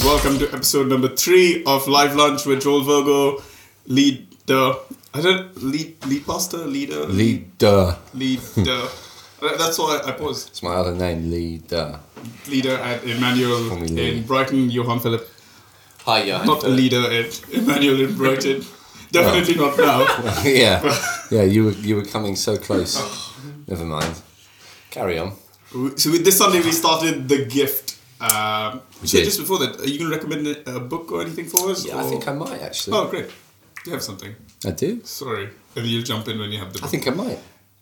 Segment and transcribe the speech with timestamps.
[0.00, 3.42] welcome to episode number three of Live Lunch with Joel Virgo,
[3.86, 4.74] leader.
[5.12, 7.96] I don't lead lead pastor leader Leader.
[8.14, 8.82] leader.
[9.40, 10.48] That's why I paused.
[10.50, 11.98] It's my other name, Leader.
[12.48, 15.26] Leader at Emmanuel in Brighton, Johan Philip.
[16.04, 16.44] Hi, yeah.
[16.44, 18.64] Not a leader at Emmanuel in Brighton.
[19.12, 20.00] Definitely not now.
[20.44, 20.82] yeah,
[21.30, 21.42] yeah.
[21.42, 22.96] You were you were coming so close.
[22.98, 23.34] Oh.
[23.66, 24.20] Never mind.
[24.90, 25.32] Carry on.
[25.96, 27.89] So this Sunday we started the gift.
[28.20, 31.46] Um, so just before that, are you going to recommend a a book or anything
[31.46, 31.86] for us?
[31.86, 32.96] Yeah, I think I might actually.
[32.96, 33.28] Oh, great.
[33.28, 34.34] Do You have something.
[34.66, 35.00] I do.
[35.04, 35.48] Sorry.
[35.74, 36.88] And you'll jump in when you have the book.
[36.88, 37.38] I think I might.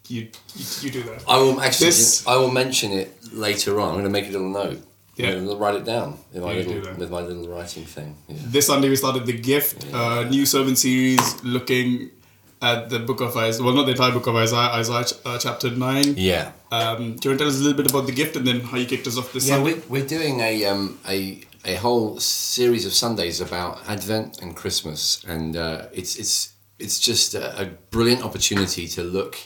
[0.08, 0.20] you,
[0.56, 1.24] you, you do that.
[1.26, 1.86] I will actually.
[1.86, 3.88] This- I will mention it later on.
[3.88, 4.78] I'm going to make a little note.
[5.16, 5.30] Yeah.
[5.30, 6.96] I'm gonna write it down in my Yeah, little that.
[6.98, 8.14] with my little writing thing.
[8.28, 8.36] Yeah.
[8.54, 12.12] This Sunday we started the gift, uh, new sermon series looking
[12.60, 13.64] at the book of Isaiah.
[13.64, 16.14] Well, not the entire book of Isaiah, Isaiah ch- uh, chapter 9.
[16.16, 16.52] Yeah.
[16.72, 18.60] Um, do you want to tell us a little bit about the gift and then
[18.60, 19.74] how you kicked us off this Yeah, Sunday?
[19.74, 25.22] we're, we're doing a um, a a whole series of Sundays about Advent and Christmas,
[25.24, 29.36] and uh, it's it's it's just a, a brilliant opportunity to look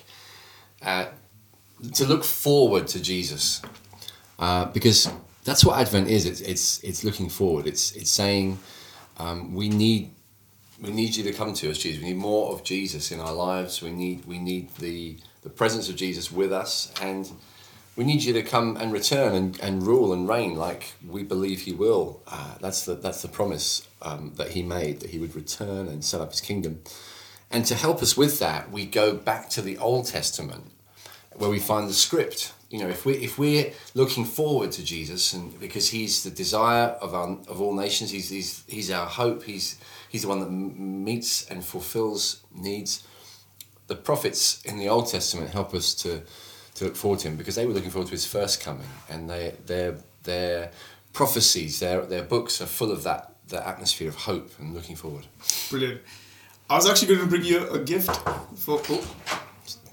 [0.82, 1.14] at
[1.94, 3.62] to look forward to Jesus,
[4.38, 5.08] uh, because
[5.44, 6.26] that's what Advent is.
[6.26, 7.66] It's it's it's looking forward.
[7.66, 8.58] It's it's saying
[9.19, 10.10] um, we need
[10.83, 12.02] we need you to come to us, Jesus.
[12.02, 13.80] We need more of Jesus in our lives.
[13.80, 17.30] We need we need the the presence of Jesus with us, and
[17.94, 21.62] we need you to come and return and, and rule and reign like we believe
[21.62, 22.20] he will.
[22.27, 26.05] Uh, that's the that's the promise um, that he made that he would return and
[26.05, 26.80] set up his kingdom.
[27.50, 30.64] And to help us with that, we go back to the Old Testament,
[31.34, 32.55] where we find the script.
[32.70, 36.88] You know, if we if we're looking forward to Jesus, and because He's the desire
[37.00, 39.44] of our of all nations, He's He's, he's our hope.
[39.44, 39.78] He's
[40.12, 43.02] He's the one that meets and fulfills needs.
[43.86, 46.20] The prophets in the Old Testament help us to
[46.74, 49.30] to look forward to Him because they were looking forward to His first coming, and
[49.30, 50.70] they their their
[51.14, 55.24] prophecies, their their books are full of that that atmosphere of hope and looking forward.
[55.70, 56.02] Brilliant.
[56.69, 58.14] I was actually going to bring you a gift
[58.54, 58.82] for.
[58.91, 59.41] Oh.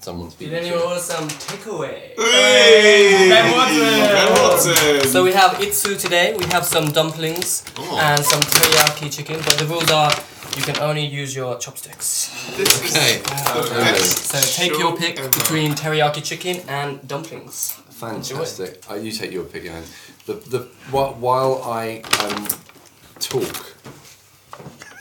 [0.00, 2.14] Someone's Did been anyone want some takeaway?
[2.16, 3.28] Hey!
[3.28, 3.80] Ben Watson!
[4.16, 5.08] Ben Watson!
[5.12, 6.34] So we have itsu today.
[6.38, 7.98] We have some dumplings Oh.
[8.00, 9.36] and some teriyaki chicken.
[9.44, 10.10] But the rules are
[10.56, 12.30] you can only use your chopsticks.
[12.56, 13.20] This Okay.
[13.20, 13.98] the Okay.
[13.98, 15.28] So take your pick ever.
[15.28, 17.72] between teriyaki chicken and dumplings.
[17.90, 18.82] Fantastic.
[18.90, 19.84] Uh, you take your pick, Johan.
[20.24, 20.60] The the
[20.90, 22.48] whi- while I um,
[23.18, 23.76] talk.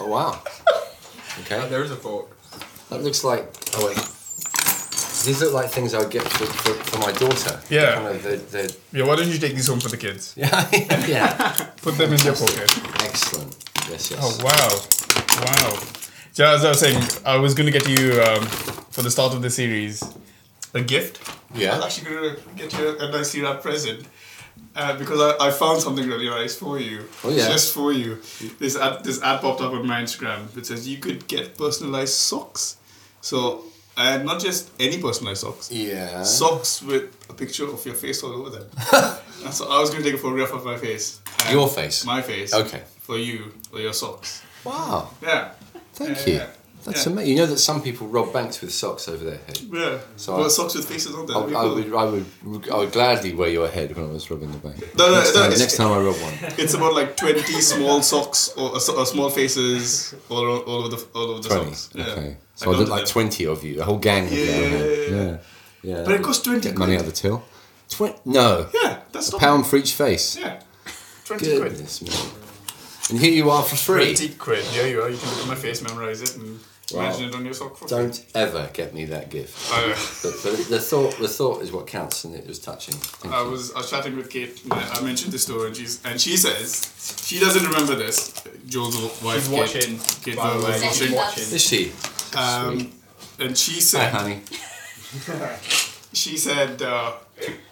[0.02, 0.42] Oh wow.
[1.42, 1.70] Okay.
[1.70, 2.28] There is a fork.
[2.90, 3.46] That looks like.
[3.78, 3.98] Oh wait.
[5.26, 7.60] These look like things I would get for, for, for my daughter.
[7.70, 7.96] Yeah.
[7.96, 10.34] Kind of the, the, Yeah, why don't you take these home for the kids?
[10.38, 10.68] yeah.
[11.08, 11.52] yeah.
[11.82, 12.72] Put them in your pocket.
[13.04, 13.56] Excellent.
[13.90, 14.12] Yes.
[14.12, 14.20] Yes.
[14.22, 15.80] Oh wow, wow!
[16.32, 18.46] So as I was saying, I was going to get you um,
[18.92, 20.02] for the start of the series
[20.74, 21.20] a gift.
[21.54, 21.74] Yeah.
[21.74, 21.86] I was Yeah.
[21.86, 24.06] actually going to get you a nicely wrapped present
[24.76, 27.06] uh, because I, I found something really nice for you.
[27.24, 27.48] Oh, yeah.
[27.48, 28.20] just for you.
[28.60, 30.56] This ad this ad popped up on my Instagram.
[30.56, 32.78] It says you could get personalized socks.
[33.22, 33.66] So
[34.00, 35.70] and not just any personalized socks.
[35.72, 36.24] Yeah.
[36.24, 38.66] Socks with a picture of your face all over them.
[39.46, 41.20] and so I was going to take a photograph of my face.
[41.52, 42.06] Your face?
[42.06, 42.54] My face.
[42.54, 42.82] Okay.
[43.08, 44.42] For you or your socks.
[44.64, 45.10] Wow.
[45.22, 45.52] Yeah.
[45.94, 46.34] Thank Yeah, you.
[46.40, 46.48] yeah,
[46.86, 47.12] That's yeah.
[47.12, 47.32] amazing.
[47.32, 49.58] You know that some people rob banks with socks over their head.
[49.72, 49.98] Yeah.
[50.16, 51.36] So well, I- socks with faces on them.
[51.38, 52.26] I, I would, I would,
[52.72, 54.78] I would gladly wear your head when I was robbing the bank.
[54.98, 56.34] No, no, next, no, time, next time I rob one.
[56.64, 61.28] It's about like twenty small socks or, or small faces all, all over the all
[61.32, 61.74] over the Twenty.
[61.74, 61.90] socks.
[61.96, 62.34] Yeah.
[62.62, 62.66] Okay.
[62.66, 63.12] So I I got look like them.
[63.12, 64.44] twenty of you, a whole gang of you.
[64.44, 65.16] Yeah.
[65.16, 65.38] Yeah.
[65.82, 66.04] Yeah.
[66.06, 67.44] But it costs twenty Get money out of the till.
[67.90, 68.18] Twenty?
[68.26, 68.68] No.
[68.74, 70.38] Yeah, that's A not pound for each face.
[70.38, 70.62] Yeah,
[71.26, 71.72] twenty quid.
[71.72, 72.10] Goodness me.
[73.10, 74.14] And here you are for free.
[74.16, 74.66] Twenty quid.
[74.76, 75.10] Yeah, you are.
[75.10, 76.60] You can look at my face, memorize it, and
[76.92, 77.02] Wow.
[77.02, 77.78] imagine it on your sock.
[77.78, 77.98] For free.
[77.98, 79.56] Don't ever get me that gift.
[79.72, 79.90] Oh, I,
[80.24, 82.96] But, but the thought, the thought is what counts, and it was touching.
[82.96, 83.52] Thank I you.
[83.52, 84.60] was I was chatting with Kate.
[84.64, 86.92] and I I mentioned the to her, and she's and she says
[87.26, 88.34] she doesn't remember this.
[88.68, 89.40] Joel's wife.
[89.40, 91.16] She's Kate- watching, Kate by the watching.
[91.16, 91.44] Watching.
[91.56, 91.92] Is she?
[92.36, 92.92] Um,
[93.40, 94.12] and she Hi, said.
[94.14, 94.42] honey.
[96.14, 97.14] she said uh,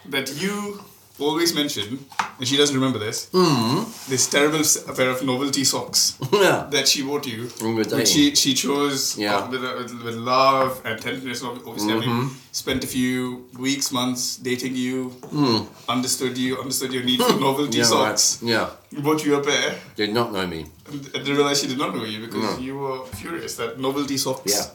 [0.09, 0.81] that you
[1.19, 2.05] always mention,
[2.39, 4.11] and she doesn't remember this, Mm-hmm.
[4.11, 4.61] this terrible
[4.95, 6.67] pair of novelty socks yeah.
[6.71, 9.35] that she wore to you, When we were which she, she chose Yeah.
[9.37, 12.27] uh, with, uh, with, with love and tenderness, obviously having Mm-hmm.
[12.51, 15.67] spent a few weeks, months dating you, Mm.
[15.89, 18.51] understood you, understood your need for novelty Yeah, socks, right.
[18.51, 19.01] Yeah.
[19.01, 20.65] bought you a pair, Did not know me.
[20.87, 24.51] I didn't realize she did not know you because you were furious that novelty socks.
[24.53, 24.65] Yeah.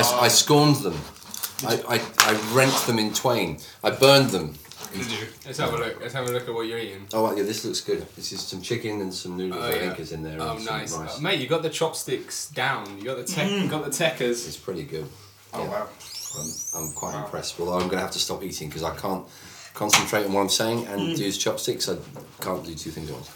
[0.00, 0.94] I, I scorned them.
[1.66, 2.00] I, I,
[2.30, 3.58] I rent them in twain.
[3.82, 4.54] I burned them.
[4.92, 5.26] Did you?
[5.46, 6.00] Let's have a look.
[6.00, 7.06] Let's have a look at what you're eating.
[7.12, 8.06] Oh, well, yeah, this looks good.
[8.16, 9.78] This is some chicken and some noodles, Oh, I yeah.
[9.80, 10.40] think, is in there.
[10.40, 11.18] Oh, and some nice, rice.
[11.18, 11.40] Uh, mate.
[11.40, 12.98] You got the chopsticks down.
[12.98, 13.50] You got the tech.
[13.50, 14.46] You got the techers.
[14.48, 15.06] It's pretty good.
[15.52, 15.68] Oh Yeah.
[15.70, 15.88] wow.
[16.38, 17.58] I'm, I'm quite impressed.
[17.60, 19.24] Although I'm going to have to stop eating because I can't
[19.74, 21.88] concentrate on what I'm saying and use chopsticks.
[21.88, 21.96] I
[22.40, 23.30] can't do two things at once.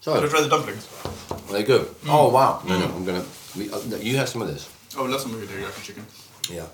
[0.00, 0.86] So, Should I try the dumplings?
[1.30, 1.88] are they good?
[2.06, 2.60] Oh wow!
[2.66, 3.24] No, no, I'm gonna.
[3.56, 4.68] we- uh, no, You have some of this.
[4.96, 6.04] Oh, would love some movie teriyaki chicken.
[6.50, 6.66] Yeah.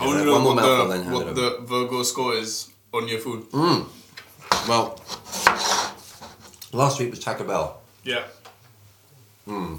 [0.00, 2.34] I want to know one more what, the, then hand it what the Virgo score
[2.34, 3.46] is on your food.
[4.68, 4.98] Well,
[6.72, 7.80] last week was Taco Bell.
[8.04, 8.22] Yeah.
[9.46, 9.76] Hmm.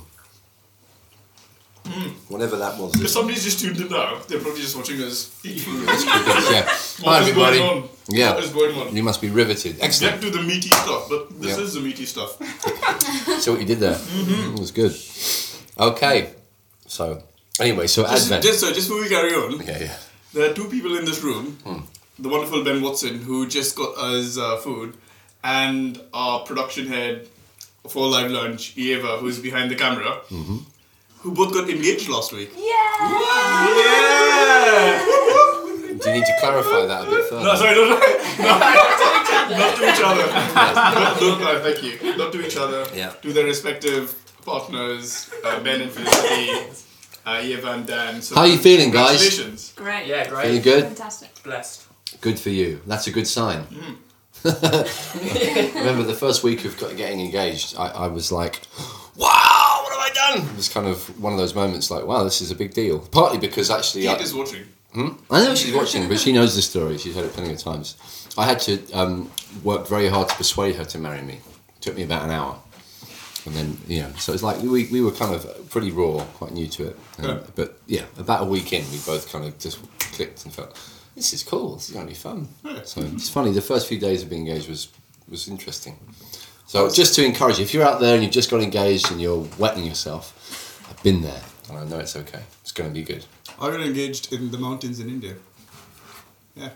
[1.85, 2.09] Hmm.
[2.33, 2.99] Whatever that was.
[2.99, 5.85] If somebody's just tuned in now, they're probably just watching us eat food.
[5.85, 6.65] yeah.
[7.05, 7.89] Hi everybody.
[8.09, 8.33] Yeah.
[8.33, 8.95] What is going on?
[8.95, 9.77] You must be riveted.
[9.81, 10.19] Excellent.
[10.21, 12.37] Get to the meaty stuff, but this is the meaty stuff.
[13.39, 13.97] See what you did there.
[13.99, 14.93] It was good.
[15.79, 16.33] Okay.
[16.87, 17.21] So
[17.59, 18.43] anyway, so Just, Advent.
[18.43, 19.97] just, so, just before we carry on, yeah, yeah.
[20.33, 21.57] there are two people in this room.
[21.63, 21.79] Hmm.
[22.17, 24.95] The wonderful Ben Watson, who just got us uh, food,
[25.43, 27.27] and our production head
[27.89, 30.57] for Live Lunch, Eva, who's behind the camera, Mm-hmm.
[31.19, 32.51] who both got engaged last week.
[32.55, 32.65] Yeah!
[34.25, 35.05] yeah!
[36.01, 37.43] Do you need to clarify that a bit further?
[37.45, 37.99] No, sorry, no, no, no,
[39.57, 40.25] not to each other.
[40.55, 42.17] not, not, no, thank you.
[42.17, 42.85] Not to each other.
[42.93, 43.09] Yeah.
[43.21, 44.13] To their respective
[44.45, 46.81] partners, uh, Ben and Felicity,
[47.25, 48.21] uh, Eva and Dan.
[48.21, 49.73] So How are you feeling, guys?
[49.75, 50.05] Great.
[50.07, 50.45] Yeah, great.
[50.47, 50.63] Feeling great.
[50.63, 50.83] good?
[50.85, 51.29] Fantastic.
[51.43, 51.83] Blessed.
[52.21, 52.81] Good for you.
[52.87, 53.63] That's a good sign.
[53.65, 53.95] Mm.
[55.75, 58.61] Remember the first week of getting engaged, I, I was like,
[59.15, 60.47] wow, what have I done?
[60.49, 62.99] It was kind of one of those moments like, wow, this is a big deal.
[62.99, 64.63] Partly because actually, I, Kate is watching.
[64.97, 66.97] I know she's watching, but she knows the story.
[66.97, 67.97] She's heard it plenty of times.
[68.37, 69.29] I had to um,
[69.63, 71.33] work very hard to persuade her to marry me.
[71.33, 72.57] It took me about an hour.
[73.45, 76.53] And then, you know, so it's like we, we were kind of pretty raw, quite
[76.53, 76.99] new to it.
[77.17, 77.39] And- Yeah.
[77.55, 80.77] But yeah, about a week in, we both kind of just clicked and felt,
[81.15, 82.47] this is cool, this is going to be fun.
[82.63, 82.83] Yeah.
[82.83, 84.89] So it's funny, the first few days of being engaged was,
[85.29, 85.97] was interesting.
[86.67, 89.21] So just to encourage you, if you're out there and you've just got engaged and
[89.21, 90.33] you're wetting yourself,
[90.89, 92.41] I've been there and I know it's okay.
[92.61, 93.25] It's going to be good.
[93.59, 95.35] I got engaged in the mountains in India.
[96.55, 96.71] Yeah.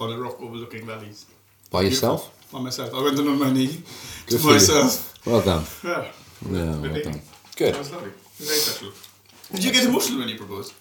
[0.00, 1.26] On a rock overlooking valleys.
[1.70, 2.34] By yourself?
[2.52, 2.92] By myself.
[2.94, 3.82] I went on my knee
[4.26, 4.52] Good to for you.
[4.54, 5.26] myself.
[5.26, 5.64] Well done.
[5.84, 6.10] Yeah.
[6.50, 7.20] Yeah, well done.
[7.56, 7.74] Good.
[7.74, 8.10] That was lovely.
[8.36, 8.92] Very special.
[9.52, 10.72] Did you get emotional when you proposed?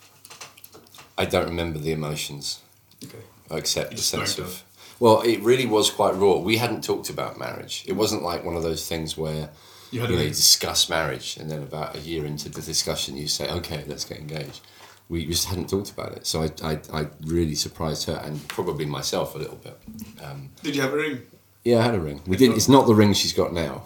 [1.17, 2.59] I don't remember the emotions,
[3.03, 3.17] Okay.
[3.51, 4.63] except the sense of.
[4.99, 6.37] Well, it really was quite raw.
[6.37, 7.83] We hadn't talked about marriage.
[7.87, 9.49] It wasn't like one of those things where
[9.91, 13.27] You you, know, you discuss marriage and then about a year into the discussion you
[13.27, 14.61] say, okay, let's get engaged.
[15.09, 16.25] We just hadn't talked about it.
[16.27, 19.77] So I, I, I really surprised her and probably myself a little bit.
[20.23, 21.21] Um, Did you have a ring?
[21.63, 22.21] yeah, I had a ring.
[22.27, 22.51] We did.
[22.53, 23.83] It's not the ring she's got now.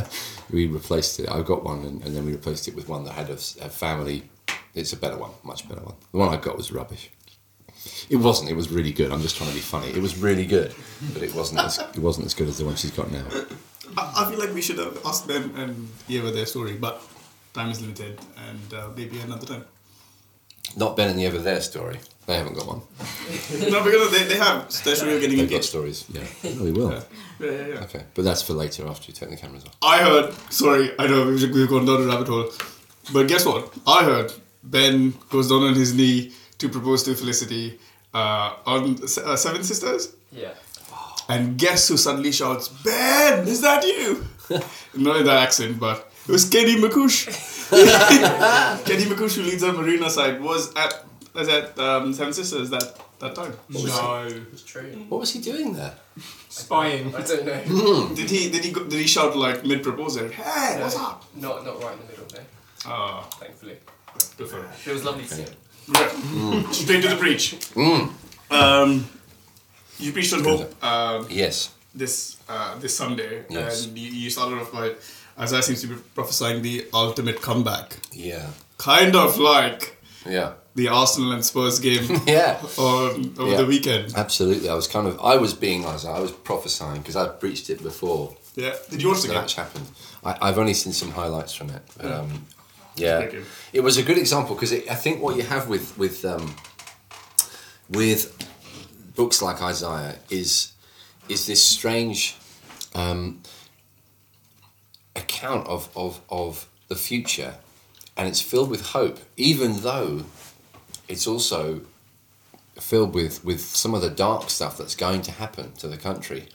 [0.50, 1.28] we replaced it.
[1.28, 4.24] I got one, and, and then we replaced it with one that had a family.
[4.78, 5.94] It's a better one, much better one.
[6.12, 7.10] The one I got was rubbish.
[8.08, 8.50] It wasn't.
[8.50, 9.12] It was really good.
[9.12, 9.88] I'm just trying to be funny.
[9.88, 10.74] It was really good,
[11.12, 11.60] but it wasn't.
[11.60, 13.24] As, it wasn't as good as the one she's got now.
[13.96, 17.02] I, I feel like we should have asked Ben and Eva their story, but
[17.54, 19.64] time is limited and uh, maybe another time.
[20.76, 21.98] Not Ben and the Ever There story.
[22.26, 22.78] They haven't got one.
[23.70, 24.68] no, because they, they have.
[24.84, 25.64] Their story of getting They've got engaged.
[25.64, 26.04] stories.
[26.12, 26.24] Yeah.
[26.44, 26.92] Oh, we will.
[26.92, 27.00] Yeah,
[27.40, 27.66] yeah, yeah.
[27.68, 27.84] yeah.
[27.84, 29.74] Okay, but that's for later after you turn the cameras off.
[29.82, 30.34] I heard.
[30.52, 32.50] Sorry, I know we've, we've gone down a rabbit hole,
[33.14, 33.72] but guess what?
[33.86, 34.30] I heard
[34.62, 37.78] Ben goes down on his knee to propose to Felicity
[38.14, 40.54] uh, on uh, Seven Sisters, Yeah.
[41.28, 44.24] and guess who suddenly shouts, "Ben, is that you?"
[44.94, 47.26] Not in that accent, but it was Kenny McCush.
[48.84, 52.98] Kenny McCush, who leads our Marina side, was at was at um, Seven Sisters that
[53.20, 53.52] that time.
[53.68, 54.26] No.
[54.52, 54.90] It's true.
[55.08, 55.94] What was he doing there?
[56.48, 57.14] Spying.
[57.14, 58.08] I don't know.
[58.14, 60.28] Did he did he did he shout like mid proposal?
[60.28, 61.24] Hey, what's up?
[61.36, 62.46] Not not right in the middle there,
[62.86, 63.76] Ah, thankfully.
[64.36, 64.60] Good for.
[64.88, 66.72] It was lovely to see him.
[66.72, 67.56] Straight to the preach.
[68.50, 69.08] Um,
[69.98, 71.70] you preached on hope um, Yes.
[71.94, 73.84] this uh, this Sunday, Yes.
[73.86, 74.92] and you, you started off by
[75.38, 78.46] Isaiah seems to be prophesying the ultimate comeback, Yeah.
[78.78, 79.96] kind of like
[80.26, 80.52] Yeah.
[80.74, 82.58] the Arsenal and Spurs game Yeah.
[82.76, 83.56] on over Yeah.
[83.58, 84.14] the weekend.
[84.16, 84.68] Absolutely.
[84.68, 85.18] I was kind of.
[85.20, 85.84] I was being.
[85.84, 89.28] I was, I was prophesying because I preached it before Yeah, did you watch the
[89.28, 89.42] the game?
[89.42, 89.86] match happened.
[90.24, 91.82] I, I've only seen some highlights from it.
[91.96, 92.46] But, um,
[92.98, 93.30] yeah,
[93.72, 96.54] it was a good example because I think what you have with with um,
[97.88, 98.36] with
[99.14, 100.72] books like Isaiah is
[101.28, 102.36] is this strange
[102.94, 103.42] um,
[105.16, 107.54] account of, of of the future,
[108.16, 110.24] and it's filled with hope, even though
[111.08, 111.82] it's also
[112.76, 116.48] filled with with some of the dark stuff that's going to happen to the country.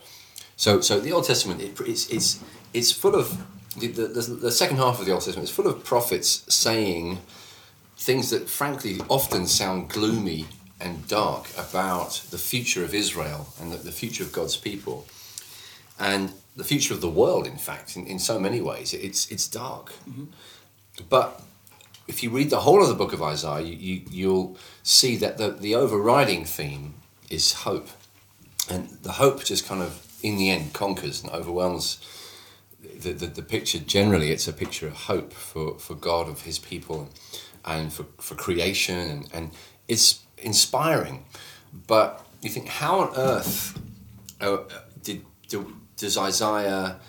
[0.55, 2.39] So, so the Old Testament, it, it's, it's,
[2.73, 3.43] it's full of,
[3.77, 7.20] the, the, the second half of the Old Testament is full of prophets saying
[7.98, 10.48] things that frankly often sound gloomy
[10.80, 15.08] and dark about the future of Israel and the, the future of God's people.
[16.00, 19.48] And the future of the world, in fact, in, in so many ways, it's, it's
[19.48, 19.94] dark.
[20.10, 20.25] Mm-hmm.
[21.10, 21.42] But
[22.08, 25.38] if you read the whole of the book of Isaiah, you, you, you'll see that
[25.38, 26.96] the, the overriding theme
[27.30, 27.88] is hope.
[28.70, 32.00] And the hope just kind of, in the end, conquers and overwhelms
[33.00, 36.60] the, the, the picture generally it's a picture of hope for, for God of His
[36.60, 37.10] people,
[37.66, 39.52] and for, for creation and, and
[39.88, 41.25] it's inspiring.
[41.88, 43.80] But you think how on earth
[44.42, 44.58] uh,
[45.02, 47.00] did, do, does Isaiah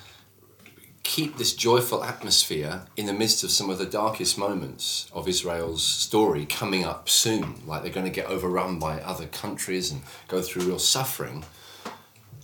[1.02, 5.84] keep this joyful atmosphere in the midst of some of the darkest moments of Israel's
[5.84, 10.40] story coming up soon, like they're going to get overrun by other countries and go
[10.40, 11.44] through real suffering.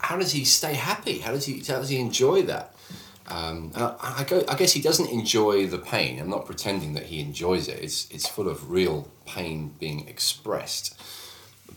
[0.01, 1.19] How does he stay happy?
[1.21, 2.75] How does he how does he enjoy that?
[3.31, 6.19] Um, I, I, go, I guess he doesn't enjoy the pain.
[6.19, 7.79] I'm not pretending that he enjoys it.
[7.83, 10.99] It's it's full of real pain being expressed,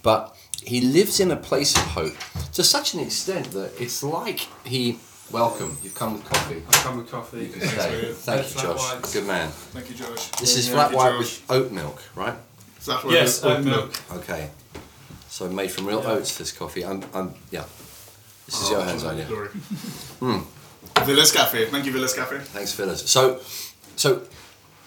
[0.02, 2.16] but he lives in a place of hope
[2.54, 5.00] to such an extent that it's like he
[5.32, 5.78] Welcome.
[5.82, 6.62] You've come with coffee.
[6.68, 7.46] I've come with coffee.
[7.46, 8.12] You can stay.
[8.14, 8.78] Thank you, Josh.
[8.78, 9.14] whites.
[9.14, 9.50] Good man.
[9.50, 10.28] Thank you, Josh.
[10.32, 11.40] This is Thank flat white Josh.
[11.42, 12.36] with oat milk, right?
[12.76, 13.94] Flat white Yes, oat milk.
[14.12, 14.50] Okay.
[15.30, 16.38] So made from real oats.
[16.38, 16.86] This coffee.
[16.86, 17.04] I'm.
[17.16, 17.34] I'm.
[17.50, 17.64] Yeah.
[18.46, 19.26] This is Oh, Johan's idea.
[19.26, 20.42] glory.
[21.02, 21.66] Villas Cafe.
[21.66, 22.40] Thank you, Villas Cafe.
[22.40, 23.10] Thanks, Phyllis.
[23.10, 23.40] So,
[23.96, 24.22] so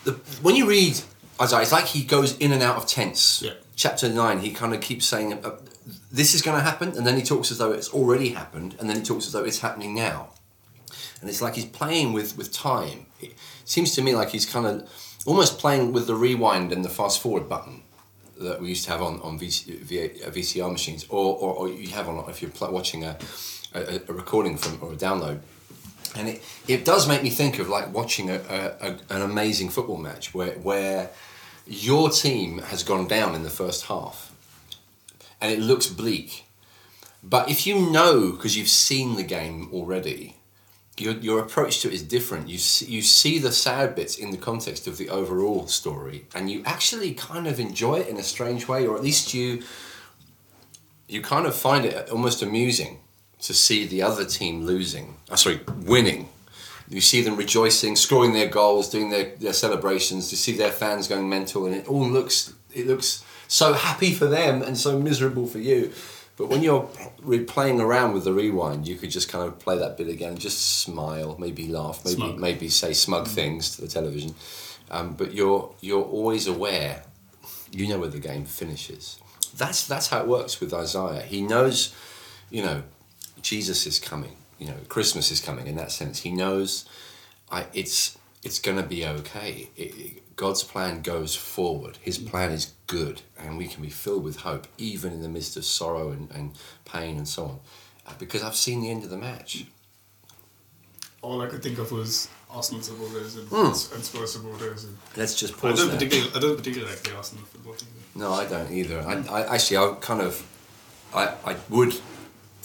[0.05, 1.01] the, when you read
[1.41, 3.43] Isaiah, it's like he goes in and out of tense.
[3.43, 3.53] Yeah.
[3.75, 5.57] Chapter nine, he kind of keeps saying, uh,
[6.11, 8.89] "This is going to happen," and then he talks as though it's already happened, and
[8.89, 10.29] then he talks as though it's happening now.
[11.21, 13.07] And it's like he's playing with with time.
[13.21, 13.35] It
[13.65, 14.89] seems to me like he's kind of
[15.27, 17.83] almost playing with the rewind and the fast forward button
[18.39, 21.69] that we used to have on on VC, V- uh, VCR machines, or, or, or
[21.69, 23.19] you have on if you're watching a,
[23.75, 25.41] a, a recording from or a download.
[26.17, 29.69] And it, it does make me think of like watching a, a, a, an amazing
[29.69, 31.11] football match where, where
[31.67, 34.33] your team has gone down in the first half
[35.41, 36.45] and it looks bleak.
[37.23, 40.37] But if you know, because you've seen the game already,
[40.97, 42.49] your, your approach to it is different.
[42.49, 46.51] You see, you see the sad bits in the context of the overall story and
[46.51, 49.63] you actually kind of enjoy it in a strange way, or at least you,
[51.09, 53.01] you kind of find it almost amusing
[53.47, 56.29] to see the other team losing, uh, sorry, winning.
[56.89, 60.31] You see them rejoicing, scoring their goals, doing their, their celebrations.
[60.31, 64.27] You see their fans going mental, and it all looks it looks so happy for
[64.27, 65.93] them and so miserable for you.
[66.37, 66.89] But when you're
[67.23, 70.31] re- playing around with the rewind, you could just kind of play that bit again,
[70.33, 72.39] and just smile, maybe laugh, maybe Smug.
[72.39, 74.35] maybe say smug things to the television.
[74.91, 77.03] Um, but you're you're always aware.
[77.73, 79.19] You know where the game finishes.
[79.57, 81.23] That's that's how it works with Isaiah.
[81.23, 81.95] He knows,
[82.51, 82.83] you know,
[83.43, 84.37] Jesus is coming.
[84.59, 85.67] You know, Christmas is coming.
[85.67, 86.87] In that sense, he knows,
[87.51, 89.71] I it's it's going to be okay.
[89.77, 91.97] It, God's plan goes forward.
[92.03, 95.57] His plan is good, and we can be filled with hope, even in the midst
[95.57, 96.53] of sorrow and, and
[96.85, 97.59] pain and so on,
[98.07, 99.65] uh, because I've seen the end of the match.
[101.23, 103.95] All I could think of was Arsenal supporters and, Hmm.
[103.95, 104.85] and Spurs supporters.
[104.85, 105.97] And Let's just I pause don't there.
[105.99, 107.89] particularly, I don't particularly like the Arsenal football team.
[108.15, 109.01] No, I don't either.
[109.01, 110.47] I, I actually, I kind of,
[111.15, 111.95] I, I would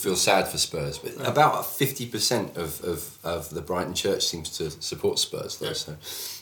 [0.02, 4.50] feel sad for Spurs, but about fifty percent of, of, of the Brighton church seems
[4.58, 5.68] to support Spurs, though.
[5.68, 5.74] Yeah.
[5.74, 5.92] So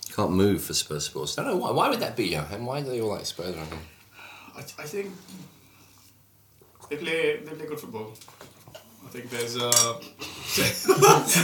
[0.08, 1.38] you can't move for Spurs supporters.
[1.38, 1.72] I don't know why.
[1.72, 2.66] Why would that be, Johan?
[2.66, 3.56] Why do they all like Spurs?
[3.56, 3.82] I think?
[4.56, 5.12] I, I think
[6.90, 8.14] they play they play good football.
[9.06, 10.02] I think there's uh, I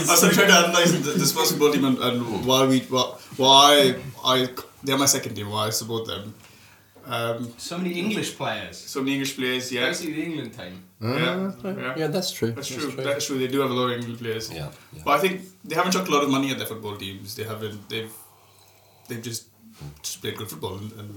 [0.08, 3.96] was trying to analyze the, the Spurs football team and, and why we why, why
[4.24, 4.48] I
[4.82, 5.50] they're my second team.
[5.50, 6.34] Why I support them.
[7.06, 8.76] Um, So many English players.
[8.76, 10.74] so many English players, yeah, Basically the England team.
[11.00, 11.94] yeah, yeah.
[12.00, 12.50] Yeah, that's true.
[12.52, 12.90] That's true.
[13.08, 13.38] That's true.
[13.38, 14.50] They do have a lot of English players.
[14.50, 15.02] Yeah, yeah.
[15.04, 15.34] But I think
[15.64, 17.34] they haven't chucked a lot of money at their football teams.
[17.36, 17.88] They haven't.
[17.88, 18.12] They've
[19.08, 19.42] they've just
[20.02, 21.08] just played good football and, and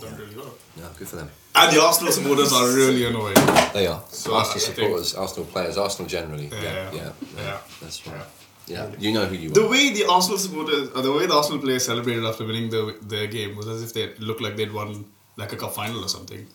[0.00, 0.52] done really well.
[0.80, 1.28] No, good for them.
[1.54, 3.34] And the Arsenal supporters are really annoying.
[3.74, 4.02] They are.
[4.10, 6.48] So Arsenal I think- supporters, Arsenal players, Arsenal generally.
[6.50, 7.58] Yeah, Yeah, yeah, yeah.
[7.80, 8.26] That's right.
[8.66, 9.54] Yeah, you know who you are.
[9.62, 12.96] The way the Arsenal supporters, or the way the Arsenal players celebrated after winning the
[13.02, 15.04] their game was as if they looked like they'd won
[15.36, 16.46] like a cup final or something.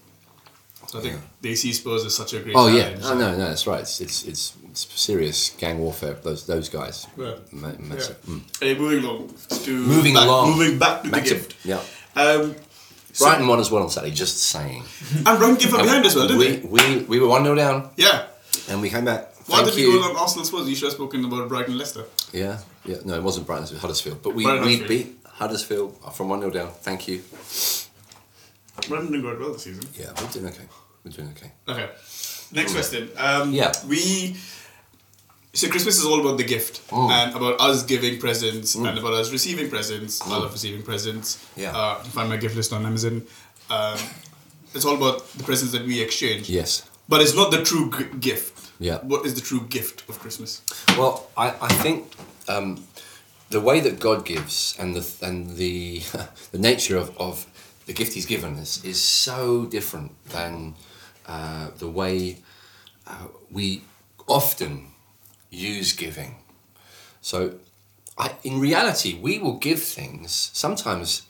[0.88, 1.22] So I think Yeah.
[1.42, 2.56] they see Spurs as such a great.
[2.56, 3.82] Oh yeah, oh, no, no, that's right.
[3.82, 6.16] It's, it's it's serious gang warfare.
[6.24, 7.08] Those those guys.
[7.18, 7.36] Yeah.
[7.52, 8.16] Ma- Yeah.
[8.28, 8.80] Mm.
[8.80, 9.34] Moving along
[9.66, 10.58] to Moving back, along.
[10.58, 11.56] moving back to Back the to- gift.
[11.66, 11.80] yeah.
[12.16, 12.56] Um,
[13.14, 14.14] so- Brighton won as well on Saturday.
[14.14, 14.84] Just saying.
[15.16, 16.96] and Brighton came from behind as well, didn't we, they?
[16.98, 18.26] we we were one 0 down, Yeah.
[18.70, 19.28] and we came back.
[19.48, 20.00] Why Thank did we you.
[20.02, 20.68] go on Arsenal Spurs?
[20.68, 22.06] You should have spoken about Brighton Leicester.
[22.34, 22.98] Yeah, yeah.
[23.06, 23.66] No, it wasn't Brighton.
[23.66, 24.22] It was Huddersfield.
[24.24, 25.08] But we, Brighton we Huddersfield.
[25.24, 26.72] beat Huddersfield from one 0 down.
[26.82, 27.22] Thank you.
[28.88, 29.84] Brighton did quite well this season.
[29.98, 30.68] Yeah, we're doing okay.
[31.04, 31.52] We're doing okay.
[31.68, 31.90] Okay.
[32.54, 33.10] Next question.
[33.18, 33.72] Um, Yeah.
[33.88, 34.36] We.
[35.54, 37.12] So Christmas is all about the gift Mm.
[37.12, 40.22] and about us giving presents and about us receiving presents.
[40.22, 40.30] I Mm.
[40.42, 41.40] love receiving presents.
[41.58, 41.76] Yeah.
[41.78, 43.24] Uh, you can find my gift list on Amazon.
[43.70, 44.00] Um,
[44.74, 46.50] it's all about the presents that we exchange.
[46.50, 46.84] Yes.
[47.10, 48.72] But it's not the true g- gift.
[48.80, 49.00] Yeah.
[49.04, 50.62] What is the true gift of Christmas?
[50.98, 52.14] Well, I, I think
[52.48, 52.86] um,
[53.50, 56.02] the way that God gives and the and the
[56.54, 57.46] the nature of, of
[57.86, 60.76] the gift He's given us is so different than
[61.28, 62.38] uh, the way
[63.08, 63.84] uh, we
[64.28, 64.88] often
[65.50, 66.36] use giving.
[67.22, 67.56] So
[68.18, 71.24] I, in reality, we will give things sometimes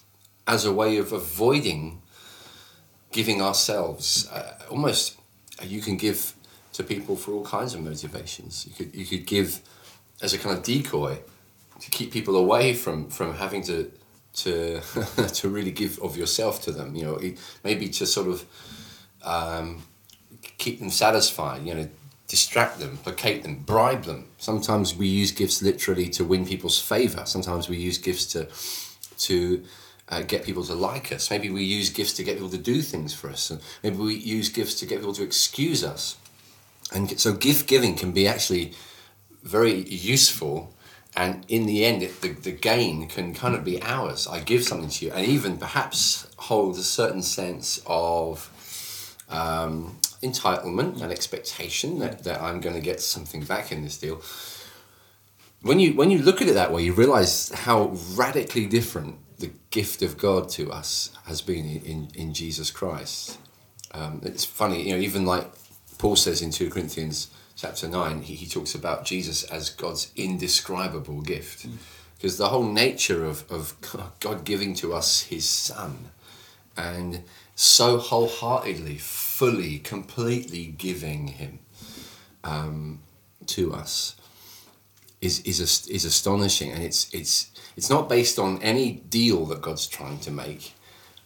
[0.48, 2.02] as a way of avoiding
[3.12, 4.30] giving ourselves.
[4.30, 5.18] Uh, almost,
[5.62, 6.34] uh, you can give
[6.74, 8.66] to people for all kinds of motivations.
[8.68, 9.62] You could you could give
[10.22, 11.20] as a kind of decoy
[11.80, 13.92] to keep people away from from having to
[14.34, 14.82] to
[15.34, 16.96] to really give of yourself to them.
[16.96, 18.46] You know, it, maybe to sort of
[19.24, 19.84] um,
[20.58, 21.66] keep them satisfied.
[21.66, 21.90] You know,
[22.28, 24.26] distract them, placate them, bribe them.
[24.38, 27.24] Sometimes we use gifts literally to win people's favor.
[27.26, 28.48] Sometimes we use gifts to
[29.28, 29.64] to
[30.10, 31.30] uh, get people to like us.
[31.30, 33.50] Maybe we use gifts to get people to do things for us.
[33.50, 36.18] And maybe we use gifts to get people to excuse us.
[36.94, 38.74] And so gift giving can be actually
[39.44, 40.74] very useful.
[41.16, 44.28] And in the end, it, the, the gain can kind of be ours.
[44.28, 48.50] I give something to you, and even perhaps hold a certain sense of
[49.30, 54.22] um, entitlement and expectation that, that I'm going to get something back in this deal.
[55.64, 59.52] When you when you look at it that way, you realize how radically different the
[59.70, 63.38] gift of God to us has been in, in Jesus Christ.
[63.92, 65.48] Um, it's funny, you know, even like
[65.98, 67.30] Paul says in 2 Corinthians
[67.62, 71.68] chapter 9, he, he talks about Jesus as God's indescribable gift.
[72.18, 73.76] Because the whole nature of, of
[74.20, 76.10] God giving to us his Son
[76.76, 77.24] and
[77.56, 81.60] so wholeheartedly, fully, completely giving him
[82.44, 83.00] um,
[83.46, 84.16] to us
[85.22, 86.72] is, is, is astonishing.
[86.72, 90.74] And it's, it's, it's not based on any deal that God's trying to make.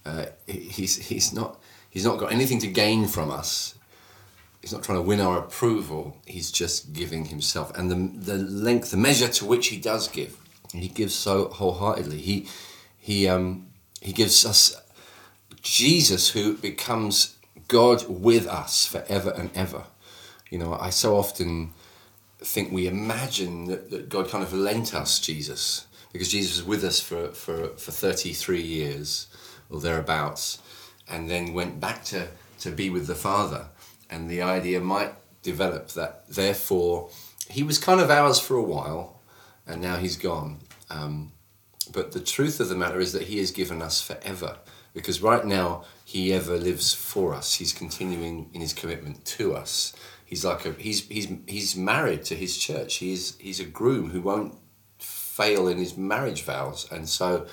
[0.05, 3.75] Uh, he's, he's, not, he's not got anything to gain from us.
[4.65, 6.17] He's not trying to win our approval.
[6.25, 7.77] He's just giving himself.
[7.77, 10.35] And the, the length, the measure to which he does give,
[10.73, 12.17] he gives so wholeheartedly.
[12.17, 12.47] He,
[12.97, 13.67] he, um,
[14.01, 14.75] he gives us
[15.61, 19.83] Jesus who becomes God with us forever and ever.
[20.49, 21.71] You know, I so often
[22.39, 26.83] think we imagine that, that God kind of lent us Jesus because Jesus was with
[26.83, 29.27] us for, for, for 33 years
[29.69, 30.57] or thereabouts
[31.07, 32.29] and then went back to,
[32.61, 33.67] to be with the Father.
[34.09, 37.09] And the idea might develop that therefore
[37.49, 39.21] he was kind of ours for a while
[39.67, 40.59] and now he's gone.
[40.89, 41.31] Um,
[41.91, 44.57] but the truth of the matter is that he has given us forever
[44.93, 47.55] because right now he ever lives for us.
[47.55, 49.93] He's continuing in his commitment to us.
[50.25, 52.95] He's like a he's he's he's married to his church.
[52.95, 54.55] He's he's a groom who won't
[54.97, 57.45] fail in his marriage vows, and so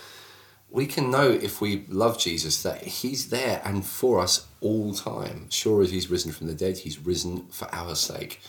[0.72, 5.50] we can know if we love Jesus that he's there and for us all time.
[5.50, 8.40] Sure as he's risen from the dead, he's risen for our sake.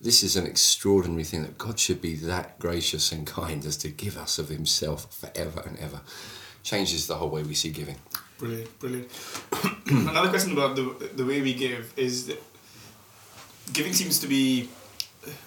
[0.00, 3.90] This is an extraordinary thing that God should be that gracious and kind as to
[3.90, 6.00] give us of himself forever and ever.
[6.62, 7.96] Changes the whole way we see giving.
[8.38, 9.10] Brilliant, brilliant.
[9.86, 12.42] Another question about the the way we give is that
[13.72, 14.68] giving seems to be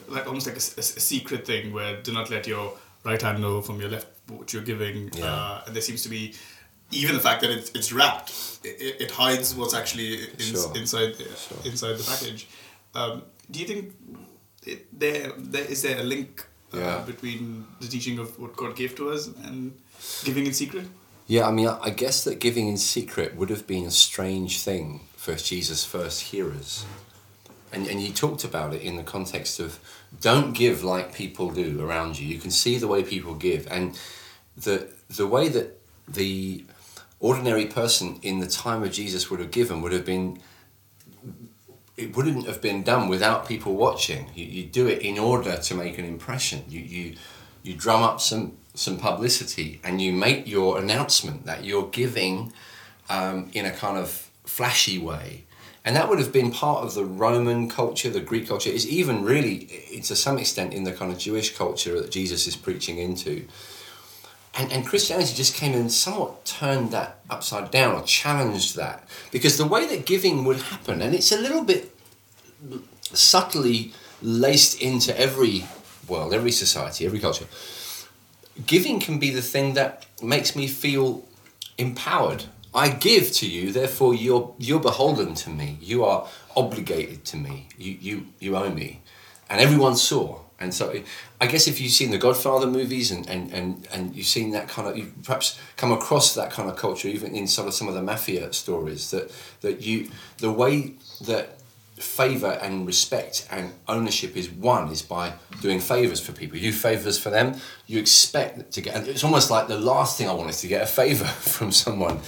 [0.08, 3.42] like almost like a, a, a secret thing where do not let your right hand
[3.42, 5.26] know from your left what you're giving, Yeah.
[5.26, 6.34] uh, and there seems to be
[6.92, 8.32] even the fact that it's, it's wrapped,
[8.64, 10.72] it, it hides what's actually in, Sure.
[10.76, 11.58] inside Sure.
[11.66, 12.48] inside the package.
[12.96, 13.94] Um, do you think
[14.66, 16.98] it, there there is there a link uh, Yeah.
[17.06, 19.74] between the teaching of what God gave to us and
[20.24, 20.86] giving in secret?
[21.28, 25.02] Yeah, I mean, I guess that giving in secret would have been a strange thing
[25.16, 26.86] for Jesus' first hearers.
[27.72, 29.80] And, and you talked about it in the context of
[30.22, 32.28] don't give like people do around you.
[32.28, 33.68] You can see the way people give.
[33.70, 34.00] And
[34.58, 36.66] the, the way that the
[37.20, 40.40] ordinary person in the time of Jesus would have given would have been,
[41.98, 44.30] it wouldn't have been done without people watching.
[44.34, 46.64] You, you do it in order to make an impression.
[46.70, 47.16] You, you,
[47.62, 52.54] you drum up some, some publicity and you make your announcement that you're giving
[53.10, 55.44] um, in a kind of flashy way.
[55.86, 58.70] And that would have been part of the Roman culture, the Greek culture.
[58.70, 59.68] It's even really,
[60.04, 63.48] to some extent, in the kind of Jewish culture that Jesus is preaching into.
[64.56, 69.08] And, and Christianity just came and somewhat turned that upside down or challenged that.
[69.32, 71.96] Because the way that giving would happen, and it's a little bit
[73.02, 75.66] subtly laced into every
[76.08, 77.46] world, every society, every culture,
[78.66, 81.26] giving can be the thing that makes me feel
[81.78, 82.44] empowered.
[82.74, 85.78] I give to you, therefore you're you're beholden to me.
[85.82, 87.68] You are obligated to me.
[87.78, 89.02] You you you owe me,
[89.50, 90.42] and everyone saw.
[90.62, 90.94] And so,
[91.40, 94.68] I guess if you've seen the Godfather movies and, and, and, and you've seen that
[94.68, 97.88] kind of, you've perhaps come across that kind of culture even in sort of some
[97.88, 101.59] of the mafia stories that that you the way that
[102.00, 106.58] favor and respect and ownership is one is by doing favors for people.
[106.58, 107.56] You do favors for them.
[107.88, 108.96] You expect to get.
[108.96, 111.72] and It's almost like the last thing I want is to get a favor from
[111.72, 112.20] someone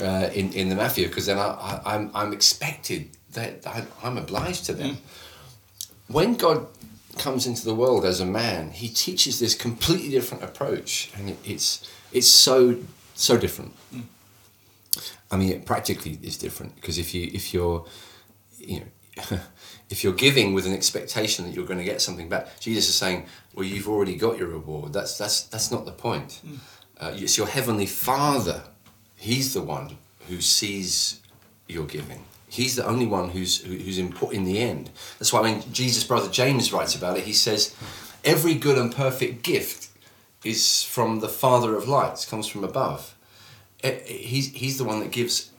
[0.00, 4.18] uh, in in the mafia because then I, I I'm I'm expected that I, I'm
[4.18, 4.98] obliged to them.
[6.08, 6.66] When God
[7.18, 11.38] comes into the world as a man, he teaches this completely different approach, and it,
[11.44, 12.76] it's it's so
[13.14, 13.72] so different.
[15.30, 17.86] I mean, it practically is different because if you if you're
[18.58, 18.86] you know
[19.90, 22.94] if you're giving with an expectation that you're going to get something back, Jesus is
[22.94, 26.40] saying, "Well, you've already got your reward." That's that's that's not the point.
[26.98, 28.62] Uh, it's your heavenly Father.
[29.16, 29.98] He's the one
[30.28, 31.20] who sees
[31.68, 32.24] your giving.
[32.48, 34.90] He's the only one who's who- who's important in the end.
[35.18, 37.74] That's why when Jesus' brother James writes about it, he says,
[38.24, 39.88] "Every good and perfect gift
[40.44, 43.14] is from the Father of lights, comes from above."
[44.06, 45.50] He's he's the one that gives.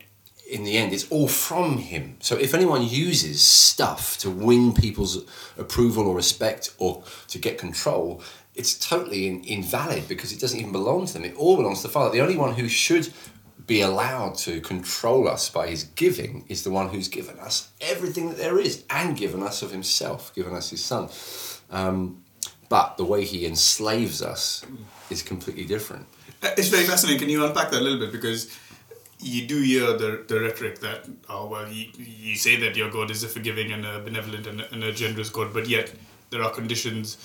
[0.50, 2.18] In the end, it's all from him.
[2.22, 5.26] So if anyone uses stuff to win people's
[5.58, 8.22] approval or respect or to get control,
[8.56, 11.26] it's totally in, invalid because it doesn't even belong to them.
[11.26, 12.12] It all belongs to the Father.
[12.12, 13.14] The only one who should
[13.66, 18.30] be allowed to control us by his giving is the one who's given us everything
[18.30, 21.10] that there is and given us of himself, given us his son.
[21.70, 22.24] Um,
[22.70, 24.66] but the way he enslaves us
[25.10, 26.06] is completely different.
[26.42, 27.20] Uh, It's very fascinating.
[27.20, 28.12] Can you unpack that a little bit?
[28.14, 28.50] Because
[29.20, 33.10] you do hear the, the rhetoric that, oh, well, you, you say that your God
[33.10, 35.92] is a forgiving and a benevolent and a, and a generous God, but yet
[36.30, 37.18] there are conditions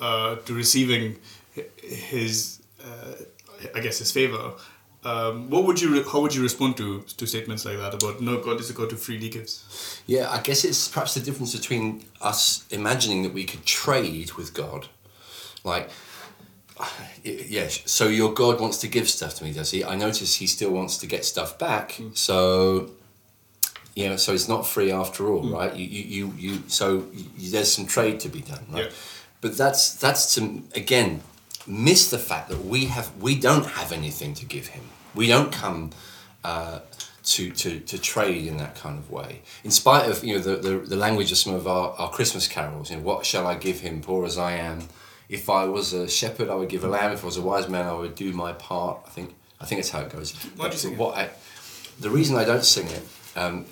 [0.00, 1.16] uh, to receiving
[1.82, 3.14] his, uh,
[3.74, 4.52] I guess, his favor.
[5.02, 8.20] Um, what would you, re- how would you respond to, to statements like that about
[8.20, 10.02] no, God is a God who freely gives?
[10.06, 14.52] Yeah, I guess it's perhaps the difference between us imagining that we could trade with
[14.52, 14.88] God.
[15.64, 15.88] Like,
[17.24, 19.84] yes, so your God wants to give stuff to me, does he?
[19.84, 22.00] I notice he still wants to get stuff back.
[22.14, 22.90] So,
[23.94, 25.74] you know, so it's not free after all, right?
[25.74, 28.84] You, you, you, you so you, there's some trade to be done, right?
[28.84, 28.90] Yeah.
[29.40, 31.22] But that's that's to again
[31.66, 34.82] miss the fact that we have we don't have anything to give him.
[35.14, 35.90] We don't come
[36.44, 36.80] uh,
[37.24, 39.42] to, to to trade in that kind of way.
[39.64, 42.46] In spite of you know the, the, the language of some of our, our Christmas
[42.46, 44.88] carols, you know, what shall I give him, poor as I am?
[45.30, 47.12] If I was a shepherd, I would give a lamb.
[47.12, 48.98] If I was a wise man, I would do my part.
[49.06, 49.28] I think
[49.60, 50.32] I think that's how it goes.
[50.32, 50.98] Why do you But sing it?
[50.98, 51.30] what I,
[52.00, 53.02] the reason I don't sing it
[53.36, 53.64] um,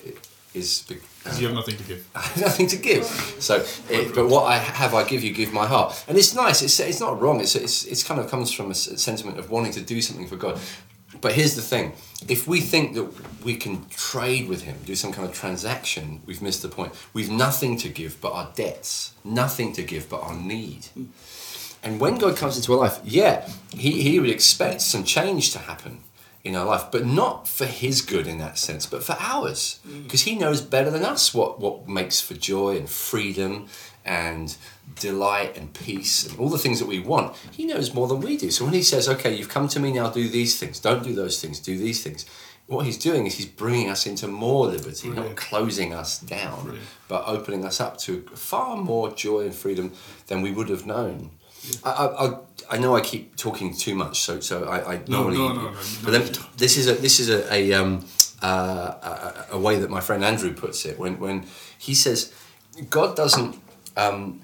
[0.55, 2.01] is because Because you have nothing to give.
[2.15, 3.05] I have nothing to give.
[3.41, 5.33] So, it, but what I have, I give you.
[5.35, 6.63] Give my heart, and it's nice.
[6.63, 7.41] It's it's not wrong.
[7.41, 10.37] It's it's it's kind of comes from a sentiment of wanting to do something for
[10.37, 10.59] God.
[11.21, 11.93] But here's the thing:
[12.29, 13.09] if we think that
[13.45, 16.93] we can trade with Him, do some kind of transaction, we've missed the point.
[17.15, 20.87] We've nothing to give but our debts, nothing to give but our need.
[21.83, 25.59] And when God comes into our life, yeah, he, he would expect some change to
[25.59, 26.01] happen
[26.45, 29.81] in our life, but not for his good in that sense, but for ours.
[29.87, 30.05] Mm.
[30.05, 33.67] Because he knows better than us what, what makes for joy and freedom
[34.05, 34.57] and
[34.99, 37.37] delight and peace and all the things that we want.
[37.53, 38.51] He knows more than we do.
[38.51, 41.15] So when he says, okay, you've come to me now, do these things, don't do
[41.15, 42.25] those things, do these things.
[42.67, 46.87] What he's doing is he's bringing us into more liberty, not closing us down, Brilliant.
[47.09, 49.93] but opening us up to far more joy and freedom
[50.27, 51.31] than we would have known.
[51.85, 52.27] I, I,
[52.71, 55.39] I- know I keep talking too much, so so I, I No, normally.
[55.39, 56.23] no, no, no, But then,
[56.57, 58.05] this is a this is a a, um,
[58.43, 61.47] uh, a a way that my friend Andrew puts it when when
[61.79, 62.33] he says
[62.91, 63.57] God doesn't
[63.97, 64.41] um,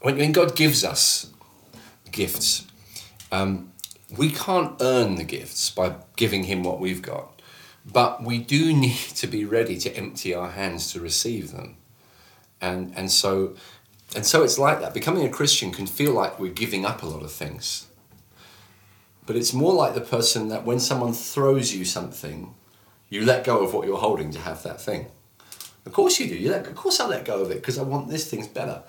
[0.00, 1.30] when when God gives us
[2.10, 2.66] gifts,
[3.30, 3.72] um,
[4.16, 7.40] we can't earn the gifts by giving Him what we've got,
[7.84, 11.76] but we do need to be ready to empty our hands to receive them,
[12.60, 13.54] and and so
[14.14, 14.94] and so it's like that.
[14.94, 17.86] Becoming a Christian can feel like we're giving up a lot of things.
[19.24, 22.54] But it's more like the person that when someone throws you something,
[23.08, 25.06] you let go of what you're holding to have that thing.
[25.86, 26.34] Of course you do.
[26.34, 28.82] You let, of course I let go of it because I want this thing's better.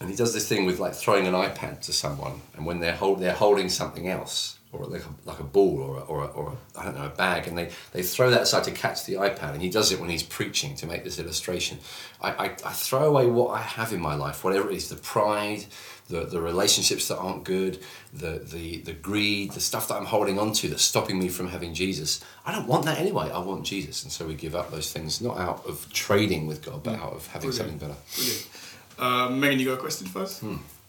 [0.00, 2.96] And he does this thing with like throwing an iPad to someone, and when they're
[2.96, 6.26] hold, they're holding something else, or like a, like a ball, or a, or a,
[6.28, 9.04] or a, I don't know a bag, and they, they throw that aside to catch
[9.04, 11.78] the iPad, and he does it when he's preaching to make this illustration.
[12.22, 14.96] I, I, I throw away what I have in my life, whatever it is, the
[14.96, 15.66] pride,
[16.08, 17.80] the, the relationships that aren't good,
[18.14, 21.48] the, the, the greed, the stuff that I'm holding on to that's stopping me from
[21.48, 22.24] having Jesus.
[22.46, 23.30] I don't want that anyway.
[23.30, 26.64] I want Jesus, and so we give up those things, not out of trading with
[26.64, 27.80] God, but out of having Brilliant.
[27.80, 28.00] something better.
[28.16, 28.48] Brilliant.
[28.98, 30.42] Uh, Megan, you got a question for us?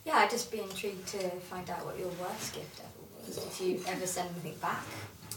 [0.05, 2.92] Yeah, I'd just be intrigued to find out what your worst gift ever was.
[3.27, 4.83] If you ever send anything back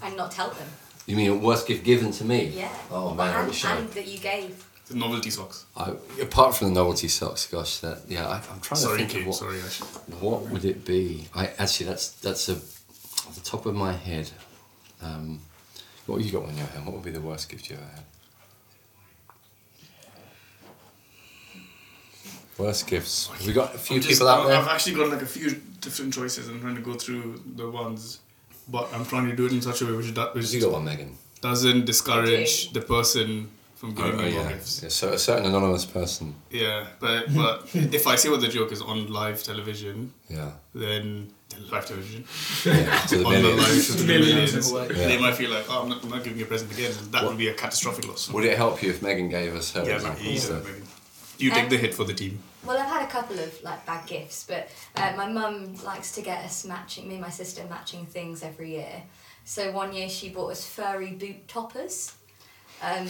[0.02, 0.68] and not tell them.
[1.06, 2.46] You mean a worst gift given to me?
[2.46, 2.68] Yeah.
[2.90, 3.76] Oh man, I and, wish I.
[3.76, 4.64] and that you gave.
[4.88, 5.66] The novelty socks.
[5.76, 9.10] I, apart from the novelty socks, gosh, that yeah, I, I'm trying Sorry, to think
[9.10, 9.20] Kate.
[9.22, 9.86] of what, Sorry, I should.
[10.20, 11.28] what would it be.
[11.34, 14.30] I actually that's that's a off the top of my head.
[15.02, 15.40] Um,
[16.06, 16.86] what have you got on your hand?
[16.86, 18.02] What would be the worst gift you ever had?
[22.58, 23.28] Worst gifts.
[23.46, 24.56] We got a few I'm just- people out I've- there.
[24.58, 26.42] I've actually got like a few different choices.
[26.50, 27.24] I'm trying to go through
[27.60, 28.02] the ones,
[28.74, 30.72] but I'm trying to do it in such a way which, do, which You got
[30.78, 31.10] one, Megan.
[31.48, 33.28] doesn't discourage I the person
[33.80, 34.52] from giving oh, me more yeah.
[34.52, 34.72] gifts.
[34.82, 34.88] yeah.
[35.00, 36.26] So a certain anonymous person.
[36.50, 37.54] Yeah, but but
[37.98, 39.96] if I see what the joke is on live television,
[40.38, 40.50] Yeah.
[40.84, 41.04] then
[41.72, 42.20] live television
[42.66, 42.98] yeah.
[43.10, 44.72] To the on the live to the Millions millions.
[44.98, 45.08] Yeah.
[45.10, 46.92] they might feel like, oh, I'm not, I'm not giving you a present again.
[47.12, 48.22] That What- would be a catastrophic loss.
[48.34, 50.22] Would it help you if Megan gave us her yeah, example?
[50.24, 50.62] but you, So-
[51.38, 52.38] you take Um, the hit for the team.
[52.64, 56.20] Well, I've had a couple of like bad gifts, but uh, my mum likes to
[56.22, 59.02] get us matching, me and my sister matching things every year.
[59.44, 62.12] So one year she bought us furry boot toppers.
[62.82, 63.08] Um,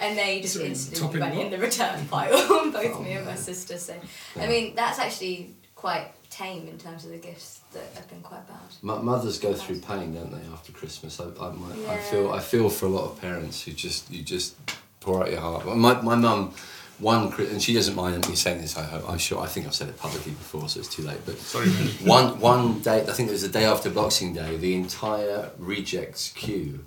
[0.00, 2.30] and they just Sorry, instantly went in the return pile,
[2.72, 3.78] both me and my sister.
[3.78, 3.94] So,
[4.38, 8.46] I mean, that's actually quite tame in terms of the gifts that have been quite
[8.46, 8.58] bad.
[8.82, 11.18] Mo- Mothers go through pain, don't they, after Christmas?
[11.18, 14.22] I, I, my, I feel I feel for a lot of parents who just you
[14.22, 14.54] just
[15.00, 15.64] pour out your heart.
[15.64, 16.52] My my mum,
[16.98, 18.76] one and she doesn't mind me saying this.
[18.76, 19.40] I hope I'm sure.
[19.40, 21.18] I think I've said it publicly before, so it's too late.
[21.26, 21.88] But Sorry, man.
[22.04, 26.30] one one day, I think it was the day after Boxing Day, the entire rejects
[26.32, 26.84] queue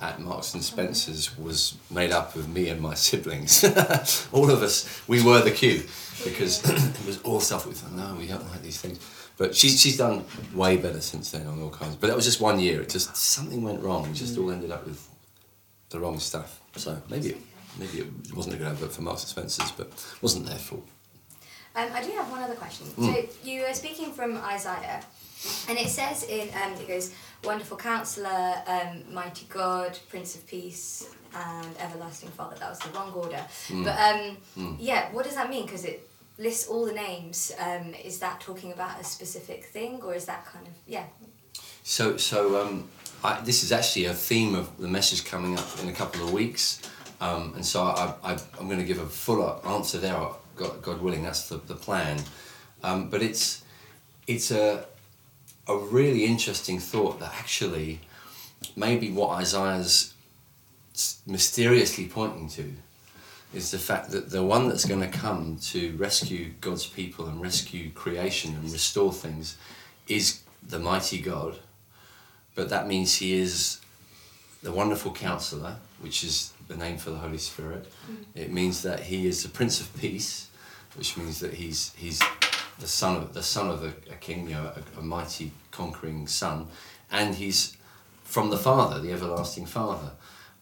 [0.00, 3.64] at Marks and Spencers was made up of me and my siblings.
[4.32, 5.84] all of us, we were the queue
[6.22, 8.98] because it was all stuff we thought, no, we don't like these things.
[9.38, 11.96] But she's she's done way better since then on all kinds.
[11.96, 12.80] But that was just one year.
[12.82, 14.08] It just something went wrong.
[14.08, 15.06] We just all ended up with
[15.90, 16.60] the wrong stuff.
[16.76, 17.38] So maybe it,
[17.78, 20.86] maybe it wasn't a good advert for Marks and Spencers, but it wasn't their fault.
[21.74, 22.86] Um, I do have one other question.
[22.86, 23.06] Mm.
[23.06, 25.02] So you were speaking from Isaiah,
[25.68, 27.12] and it says in um, it goes,
[27.44, 33.12] "Wonderful Counselor, um, Mighty God, Prince of Peace, and Everlasting Father." That was the wrong
[33.12, 33.44] order.
[33.68, 33.84] Mm.
[33.84, 35.66] But um, yeah, what does that mean?
[35.66, 36.08] Because it
[36.38, 37.52] lists all the names.
[37.58, 41.04] Um, is that talking about a specific thing, or is that kind of yeah?
[41.82, 42.88] So, so um,
[43.22, 46.32] I, this is actually a theme of the message coming up in a couple of
[46.32, 46.80] weeks,
[47.20, 50.16] um, and so I, I, I'm going to give a fuller answer there.
[50.56, 52.18] God, God willing, that's the, the plan.
[52.82, 53.62] Um, but it's
[54.26, 54.84] it's a
[55.68, 58.00] a really interesting thought that actually
[58.76, 60.14] maybe what Isaiah's
[61.26, 62.72] mysteriously pointing to
[63.52, 67.40] is the fact that the one that's going to come to rescue God's people and
[67.40, 69.56] rescue creation and restore things
[70.08, 71.58] is the mighty God.
[72.54, 73.80] But that means he is
[74.62, 77.90] the wonderful counselor, which is the name for the Holy Spirit.
[78.34, 80.48] It means that he is the Prince of Peace,
[80.96, 82.20] which means that he's he's
[82.78, 86.26] the son of the son of a, a king, you know, a, a mighty conquering
[86.26, 86.66] son,
[87.10, 87.76] and he's
[88.24, 90.10] from the Father, the everlasting Father.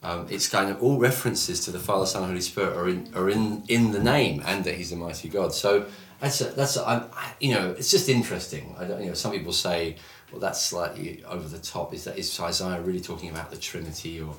[0.03, 3.31] Um, it's kind of all references to the Father, Son, Holy Spirit are in are
[3.31, 5.55] in in the name, and that He's the mighty God.
[5.55, 5.87] So
[6.21, 8.77] that's a, that's a, I- you know it's just interesting.
[8.79, 9.97] I don't you know some people say
[10.31, 11.95] well that's slightly over the top.
[11.95, 14.35] Is that is Isaiah really talking about the Trinity or?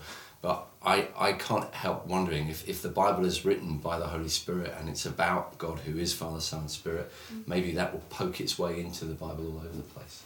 [0.46, 4.30] But I, I can't help wondering if, if the Bible is written by the Holy
[4.30, 7.12] Spirit and it's about God who is Father, Son, and Spirit,
[7.48, 10.22] maybe that will poke its way into the Bible all over the place.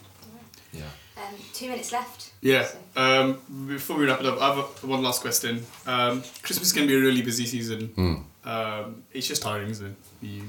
[0.73, 0.81] Yeah.
[1.15, 2.33] Um, two minutes left.
[2.41, 2.65] Yeah.
[2.65, 5.65] So- Um, before we wrap it up, I have a, one last question.
[5.87, 8.25] Um, Christmas can be a really busy season.
[8.49, 9.95] Um, it's just tiring, isn't it?
[10.21, 10.43] You,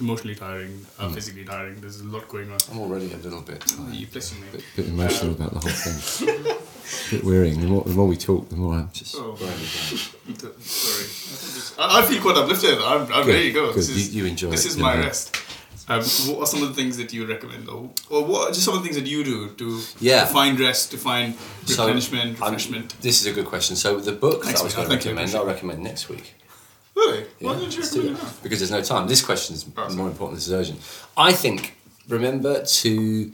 [0.00, 1.80] Emotionally tiring, uh, physically tiring.
[1.80, 2.58] There's a lot going on.
[2.70, 3.94] I'm already a little bit tired.
[3.94, 4.64] You bless you, mate.
[4.74, 6.56] bit emotional about the whole thing.
[6.56, 7.60] a bit wearying.
[7.60, 9.14] The more, the more we talk, the more I'm just.
[9.16, 9.36] Oh.
[9.40, 9.58] wearing
[10.26, 10.60] me down.
[10.60, 11.78] Sorry.
[11.78, 12.78] I, I feel quite uplifted.
[12.78, 13.66] I'm, I'm Good, ready to go.
[13.68, 13.76] good.
[13.76, 15.02] This is, You- you enjoy This it, is my know.
[15.02, 15.36] rest.
[15.88, 18.64] Um, what are some of the things that you recommend, or, or what are just
[18.64, 20.22] some of the things that you do to, Yeah.
[20.24, 23.76] to find rest, to find So, replenishment, I'm- this is a good question.
[23.76, 25.82] So the book Thanks, that I was going to Thank you, I recommend, I'll recommend
[25.84, 26.34] next week.
[26.96, 27.26] Really?
[27.38, 28.22] Yeah, Why don't you do recommend that.
[28.22, 28.42] that?
[28.42, 29.06] Because there's no time.
[29.06, 30.18] This question is Oh, more important.
[30.18, 30.80] Than this is urgent.
[31.16, 31.76] I think.
[32.08, 33.32] Remember to.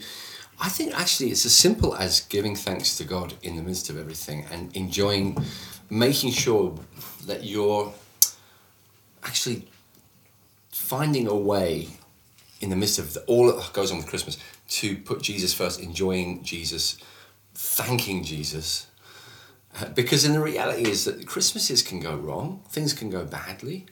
[0.59, 3.97] I think actually it's as simple as giving thanks to God in the midst of
[3.97, 5.37] everything and enjoying,
[5.89, 6.77] making sure
[7.25, 7.93] that you're
[9.23, 9.67] actually
[10.71, 11.87] finding a way
[12.61, 14.37] in the midst of the, all that goes on with Christmas
[14.69, 16.97] to put Jesus first, enjoying Jesus,
[17.53, 18.87] thanking Jesus.
[19.95, 23.85] Because in the reality is that Christmases can go wrong, things can go badly.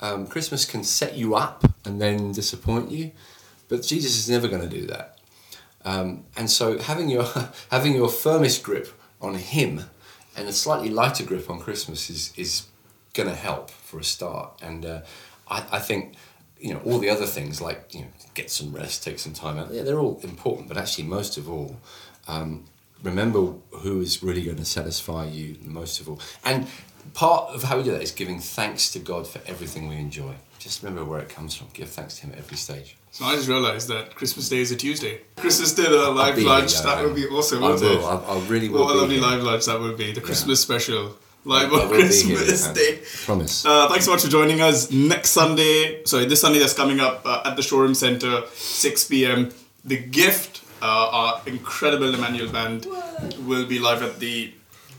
[0.00, 3.12] Um, Christmas can set you up and then disappoint you,
[3.68, 5.18] but Jesus is never going to do that.
[5.84, 7.24] Um, and so having your
[7.70, 8.88] having your firmest grip
[9.20, 9.84] on Him
[10.36, 12.66] and a slightly lighter grip on Christmas is is
[13.14, 14.60] going to help for a start.
[14.62, 15.00] And uh,
[15.48, 16.14] I, I think
[16.58, 19.58] you know all the other things like you know get some rest, take some time
[19.58, 19.72] out.
[19.72, 21.76] Yeah, they're all important, but actually most of all,
[22.28, 22.64] um,
[23.02, 26.20] remember who is really going to satisfy you most of all.
[26.44, 26.66] And
[27.14, 30.34] part of how we do that is giving thanks to God for everything we enjoy.
[30.58, 31.68] Just remember where it comes from.
[31.72, 32.96] Give thanks to Him at every stage.
[33.12, 35.20] So I just realized that Christmas Day is a Tuesday.
[35.36, 37.04] Christmas dinner, live lunch, here, that yeah.
[37.04, 37.98] would be awesome, I wouldn't it?
[37.98, 38.06] will.
[38.06, 38.84] I, I really will.
[38.84, 39.24] What a lovely here.
[39.24, 40.12] live lunch that would be.
[40.12, 41.16] The Christmas special.
[41.44, 42.66] Live I on will be here, Christmas.
[42.74, 43.00] Day.
[43.24, 43.64] Promise.
[43.64, 44.90] Uh, thanks so much for joining us.
[44.90, 49.50] Next Sunday, sorry, this Sunday that's coming up uh, at the Showroom Center, 6 p.m.
[49.84, 52.86] The Gift, uh, our incredible Emmanuel band,
[53.48, 54.34] will be live at the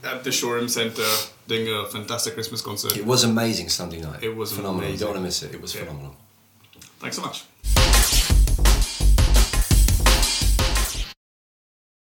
[0.04, 1.10] at the Showroom Center.
[1.48, 2.92] doing a fantastic Christmas concert.
[3.02, 4.22] It was amazing Sunday night.
[4.22, 4.90] It was phenomenal.
[4.90, 5.54] You don't want to miss it.
[5.56, 5.80] It was Yeah.
[5.84, 6.14] phenomenal.
[7.00, 7.38] Thanks so much.